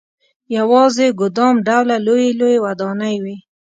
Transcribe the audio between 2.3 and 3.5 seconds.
لويې ودانۍ وې.